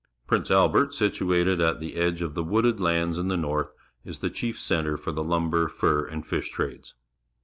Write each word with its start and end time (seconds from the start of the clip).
Prince 0.25 0.49
Albert, 0.49 0.95
situated 0.95 1.61
at 1.61 1.79
the 1.79 1.93
edge 1.95 2.23
of 2.23 2.33
the 2.33 2.43
wooded 2.43 2.79
lands 2.79 3.19
in 3.19 3.27
the 3.27 3.37
North, 3.37 3.71
is 4.03 4.17
the 4.17 4.31
chief 4.31 4.59
centre 4.59 4.97
for 4.97 5.11
the 5.11 5.23
lumber, 5.23 5.67
fur, 5.67 6.07
and 6.07 6.25
fish 6.25 6.49
trades. 6.49 6.95